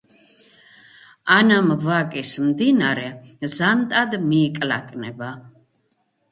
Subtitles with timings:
[1.35, 3.05] ანამ ვაკის მდინარე
[3.59, 5.33] ზანტად მიიკლაკნება,